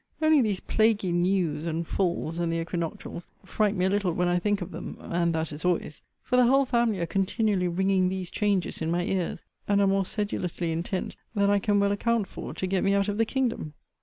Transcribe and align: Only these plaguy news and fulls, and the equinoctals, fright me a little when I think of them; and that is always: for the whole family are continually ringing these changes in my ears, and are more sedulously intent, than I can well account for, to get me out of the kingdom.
Only 0.19 0.41
these 0.41 0.59
plaguy 0.59 1.11
news 1.11 1.67
and 1.67 1.85
fulls, 1.85 2.39
and 2.39 2.51
the 2.51 2.57
equinoctals, 2.65 3.27
fright 3.45 3.75
me 3.75 3.85
a 3.85 3.89
little 3.89 4.11
when 4.13 4.27
I 4.27 4.39
think 4.39 4.59
of 4.59 4.71
them; 4.71 4.97
and 4.99 5.31
that 5.35 5.53
is 5.53 5.63
always: 5.63 6.01
for 6.23 6.37
the 6.37 6.45
whole 6.47 6.65
family 6.65 6.99
are 7.01 7.05
continually 7.05 7.67
ringing 7.67 8.09
these 8.09 8.31
changes 8.31 8.81
in 8.81 8.89
my 8.89 9.03
ears, 9.03 9.43
and 9.67 9.79
are 9.79 9.85
more 9.85 10.05
sedulously 10.07 10.71
intent, 10.71 11.15
than 11.35 11.51
I 11.51 11.59
can 11.59 11.79
well 11.79 11.91
account 11.91 12.25
for, 12.27 12.51
to 12.51 12.65
get 12.65 12.83
me 12.83 12.95
out 12.95 13.09
of 13.09 13.19
the 13.19 13.25
kingdom. 13.25 13.75